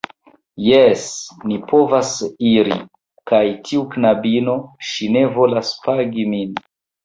[0.67, 1.03] Jes,
[1.51, 2.15] ni povas
[2.53, 2.79] iri.
[3.35, 4.59] Kaj tiu knabino,
[4.91, 6.61] ŝi ne volas pagi min.